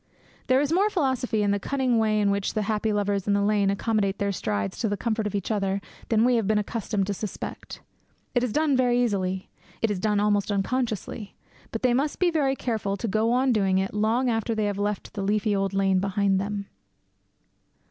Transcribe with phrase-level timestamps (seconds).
[0.47, 3.41] There is more philosophy in the cunning way in which those happy lovers in the
[3.43, 7.05] lane accommodate their strides to the comfort of each other than we have been accustomed
[7.05, 7.81] to suspect.
[8.33, 11.35] It is done very easily; it is done almost unconsciously;
[11.71, 14.79] but they must be very careful to go on doing it long after they have
[14.79, 16.65] left the leafy old lane behind them.